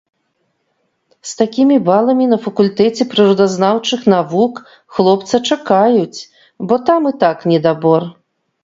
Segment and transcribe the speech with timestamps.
[1.31, 4.53] З такімі баламі на факультэце прыродазнаўчых навук
[4.97, 6.19] хлопца чакаюць,
[6.71, 8.13] бо там і так недабор.